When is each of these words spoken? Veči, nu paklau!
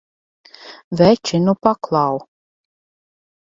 Veči, 1.01 1.41
nu 1.45 1.55
paklau! 1.63 2.19